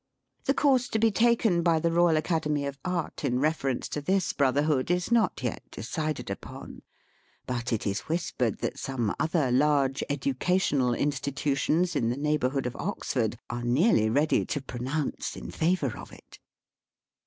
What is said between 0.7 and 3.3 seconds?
to be taken by the Eoyal Academy of Art